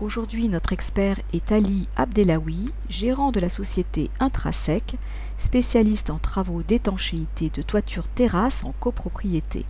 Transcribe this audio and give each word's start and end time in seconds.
Aujourd'hui, 0.00 0.48
notre 0.48 0.72
expert 0.72 1.20
est 1.32 1.52
Ali 1.52 1.86
Abdelawi, 1.96 2.72
gérant 2.88 3.30
de 3.30 3.38
la 3.38 3.48
société 3.48 4.10
Intrasec, 4.18 4.96
spécialiste 5.38 6.10
en 6.10 6.18
travaux 6.18 6.62
d'étanchéité 6.66 7.48
de 7.54 7.62
toiture 7.62 8.08
terrasse 8.08 8.64
en 8.64 8.74
copropriété. 8.80 9.64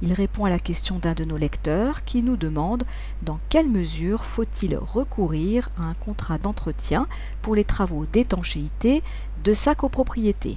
Il 0.00 0.12
répond 0.12 0.44
à 0.44 0.50
la 0.50 0.60
question 0.60 1.00
d'un 1.00 1.14
de 1.14 1.24
nos 1.24 1.36
lecteurs 1.36 2.04
qui 2.04 2.22
nous 2.22 2.36
demande 2.36 2.84
dans 3.22 3.40
quelle 3.48 3.68
mesure 3.68 4.24
faut-il 4.24 4.76
recourir 4.76 5.70
à 5.76 5.82
un 5.82 5.94
contrat 5.94 6.38
d'entretien 6.38 7.08
pour 7.42 7.56
les 7.56 7.64
travaux 7.64 8.06
d'étanchéité 8.12 9.02
de 9.42 9.52
sa 9.52 9.74
copropriété? 9.74 10.54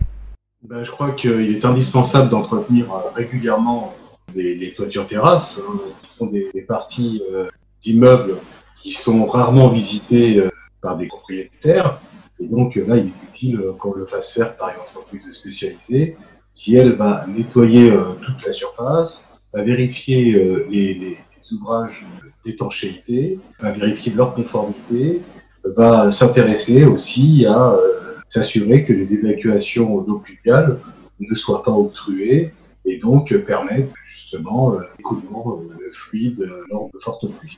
Ben, 0.61 0.83
je 0.83 0.91
crois 0.91 1.13
qu'il 1.13 1.55
est 1.55 1.65
indispensable 1.65 2.29
d'entretenir 2.29 2.93
euh, 2.93 3.09
régulièrement 3.15 3.95
les, 4.35 4.73
toitures 4.75 5.07
terrasses. 5.07 5.57
Hein. 5.57 5.79
Ce 6.11 6.17
sont 6.19 6.27
des, 6.27 6.51
parties 6.67 7.23
euh, 7.31 7.49
d'immeubles 7.83 8.35
qui 8.81 8.91
sont 8.91 9.25
rarement 9.25 9.69
visitées 9.69 10.39
euh, 10.39 10.49
par 10.81 10.97
des 10.97 11.07
propriétaires. 11.07 11.99
Et 12.39 12.47
donc 12.47 12.75
là, 12.75 12.97
il 12.97 13.07
est 13.07 13.33
utile 13.33 13.61
qu'on 13.79 13.93
le 13.93 14.05
fasse 14.05 14.31
faire 14.31 14.55
par 14.55 14.69
une 14.69 14.81
entreprise 14.81 15.31
spécialisée 15.33 16.17
qui, 16.55 16.75
elle, 16.75 16.93
va 16.93 17.25
nettoyer 17.27 17.91
toute 18.21 18.45
la 18.45 18.51
surface, 18.51 19.23
va 19.53 19.63
vérifier 19.63 20.35
euh, 20.35 20.67
les, 20.69 21.17
ouvrages 21.51 22.05
d'étanchéité, 22.45 23.39
va 23.59 23.71
vérifier 23.71 24.11
leur 24.11 24.33
conformité, 24.33 25.21
va 25.63 26.11
s'intéresser 26.11 26.83
aussi 26.83 27.45
à 27.45 27.71
euh, 27.71 28.15
s'assurer 28.27 28.83
que 28.83 28.91
les 28.91 29.13
évacuations 29.13 30.01
d'eau 30.01 30.19
pluviale 30.19 30.79
ne 31.21 31.35
soient 31.35 31.63
pas 31.63 31.71
obstruées 31.71 32.51
et 32.83 32.97
donc 32.97 33.33
permettre 33.45 33.93
justement 34.13 34.73
euh, 34.73 34.81
l'écoulement 34.97 35.61
fluide 35.93 36.49
lors 36.69 36.89
de 36.93 36.99
fortes 36.99 37.25
pluies. 37.39 37.57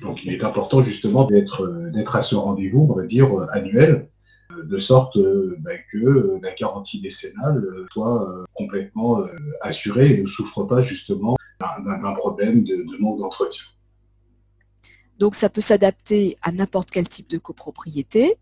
Donc 0.00 0.24
il 0.24 0.32
est 0.32 0.42
important 0.44 0.82
justement 0.82 1.24
d'être 1.24 1.66
d'être 1.92 2.16
à 2.16 2.22
ce 2.22 2.34
rendez-vous, 2.34 2.88
on 2.90 2.94
va 2.94 3.04
dire, 3.04 3.28
annuel, 3.52 4.08
de 4.64 4.78
sorte 4.78 5.16
euh, 5.16 5.56
bah, 5.60 5.76
que 5.92 5.98
euh, 5.98 6.38
la 6.42 6.52
garantie 6.54 7.00
décennale 7.00 7.64
euh, 7.64 7.86
soit 7.92 8.44
complètement 8.54 9.24
assurée 9.60 10.12
et 10.12 10.22
ne 10.22 10.28
souffre 10.28 10.64
pas 10.64 10.82
justement 10.82 11.36
d'un 11.60 12.14
problème 12.14 12.64
de, 12.64 12.84
manque 13.00 13.18
d'entretien. 13.18 13.64
Donc 15.18 15.34
ça 15.34 15.48
peut 15.48 15.60
s'adapter 15.60 16.36
à 16.42 16.52
n'importe 16.52 16.90
quel 16.90 17.08
type 17.08 17.28
de 17.30 17.38
copropriété. 17.38 18.34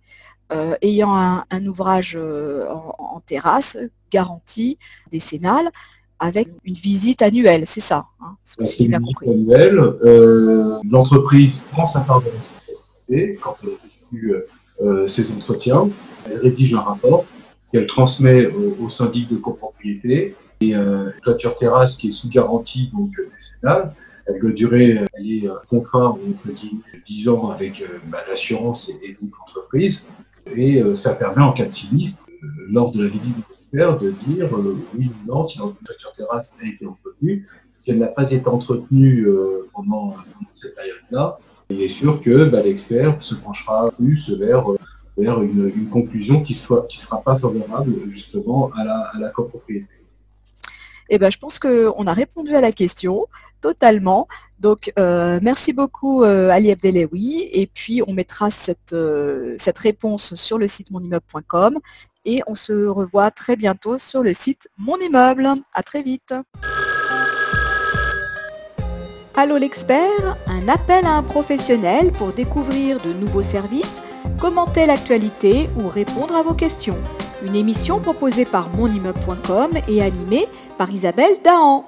ayant 0.83 1.15
un, 1.51 1.67
ouvrage 1.67 2.17
en, 2.17 3.21
terrasse, 3.21 3.79
garantie 4.11 4.79
décennale, 5.11 5.71
avec 6.25 6.49
une 6.65 6.75
visite 6.75 7.21
annuelle, 7.21 7.65
c'est 7.67 7.81
ça 7.81 8.07
hein, 8.21 8.35
C'est 8.43 8.81
une 8.81 8.97
visite 8.97 9.23
annuelle. 9.23 9.79
L'entreprise 10.91 11.61
prend 11.71 11.87
sa 11.87 12.01
part 12.01 12.23
de 12.23 12.31
responsabilité 12.31 13.39
quand 13.43 13.57
elle 13.63 13.69
effectue 13.71 14.35
euh, 14.81 15.07
ces 15.07 15.31
entretiens. 15.33 15.91
Elle 16.27 16.39
rédige 16.39 16.73
un 16.73 16.81
rapport 16.81 17.27
qu'elle 17.71 17.87
transmet 17.87 18.47
au, 18.47 18.89
syndic 18.89 19.29
de 19.29 19.37
copropriété. 19.37 20.35
Et 20.61 20.75
euh, 20.75 21.11
toiture 21.23 21.59
terrasse 21.59 21.97
qui 21.97 22.09
est 22.09 22.13
sous 22.13 22.31
garantie, 22.31 22.91
donc 22.95 23.11
décennale, 23.17 23.93
elle 24.27 24.41
doit 24.41 24.53
durer, 24.53 24.99
elle 25.13 25.31
est 25.31 25.47
un 25.47 25.61
contrat 25.69 26.09
entre 26.09 26.49
10 27.07 27.29
ans 27.29 27.51
avec 27.51 27.83
euh, 27.83 27.99
bah, 28.07 28.19
l'assurance 28.31 28.89
et, 28.89 29.17
l'entreprise. 29.21 30.07
Et 30.57 30.83
ça 30.95 31.15
permet 31.15 31.43
en 31.43 31.53
cas 31.53 31.65
de 31.65 31.73
sinistre, 31.73 32.19
lors 32.69 32.93
de 32.93 33.03
la 33.03 33.09
visite 33.09 33.35
de 33.75 34.15
dire 34.27 34.49
oui 34.95 35.11
ou 35.11 35.27
non 35.27 35.47
si 35.47 35.59
toiture 35.59 36.13
terrasse 36.17 36.55
a 36.63 36.67
été 36.67 36.87
entretenue. 36.87 37.49
Si 37.79 37.91
elle 37.91 37.99
n'a 37.99 38.07
pas 38.07 38.31
été 38.31 38.49
entretenue 38.49 39.27
pendant 39.73 40.17
cette 40.55 40.75
période-là, 40.75 41.39
il 41.71 41.83
est 41.83 41.89
sûr 41.89 42.21
que 42.23 42.45
bah, 42.45 42.63
l'expert 42.63 43.17
se 43.23 43.35
penchera 43.35 43.91
plus 43.93 44.31
vers, 44.31 44.71
euh, 44.71 44.79
vers 45.17 45.43
une, 45.43 45.89
conclusion 45.91 46.43
qui 46.43 46.53
ne 46.53 46.87
qui 46.87 46.99
sera 46.99 47.23
pas 47.23 47.39
favorable 47.39 47.95
justement 48.11 48.71
à 48.77 48.85
la, 48.85 49.11
à 49.15 49.19
la 49.19 49.31
copropriété. 49.31 49.89
Eh 51.11 51.19
ben, 51.19 51.31
je 51.31 51.39
pense 51.39 51.59
qu'on 51.59 52.07
a 52.07 52.13
répondu 52.13 52.55
à 52.55 52.61
la 52.61 52.73
question 52.73 53.27
totalement. 53.61 54.27
Donc, 54.59 54.93
euh, 54.99 55.39
merci 55.43 55.73
beaucoup 55.73 56.23
euh, 56.23 56.49
Ali 56.51 56.71
Abdelawi. 56.71 57.49
Et 57.53 57.67
puis, 57.67 58.03
on 58.07 58.13
mettra 58.13 58.51
cette, 58.51 58.97
cette 59.59 59.79
réponse 59.79 60.35
sur 60.35 60.59
le 60.59 60.67
site 60.67 60.91
monimmeuble.com. 60.91 61.79
Et 62.25 62.43
on 62.47 62.55
se 62.55 62.87
revoit 62.87 63.31
très 63.31 63.57
bientôt 63.57 63.99
sur 63.99 64.23
le 64.23 64.33
site 64.33 64.69
Mon 64.79 64.99
Immeuble. 64.99 65.49
À 65.73 65.83
très 65.83 66.03
vite. 66.03 66.35
Allô 69.37 69.57
l'expert, 69.57 70.37
un 70.47 70.69
appel 70.69 71.05
à 71.05 71.17
un 71.17 71.25
professionnel 71.25 72.13
pour 72.13 72.33
découvrir 72.33 73.01
de 73.01 73.13
nouveaux 73.13 73.43
services, 73.43 74.01
commenter 74.39 74.87
l'actualité 74.87 75.69
ou 75.77 75.89
répondre 75.89 76.37
à 76.37 76.43
vos 76.43 76.55
questions. 76.55 76.97
Une 77.45 77.57
émission 77.57 77.99
proposée 77.99 78.45
par 78.45 78.71
monimmeuble.com 78.71 79.73
et 79.89 80.03
animée 80.03 80.47
par 80.79 80.91
Isabelle 80.91 81.35
Dahan. 81.43 81.85